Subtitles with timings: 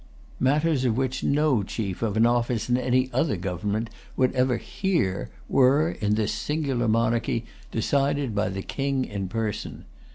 [0.39, 5.29] Matters of which no chief of an office in any other government would ever hear
[5.47, 9.85] were, in this singular monarchy, decided by the King in person.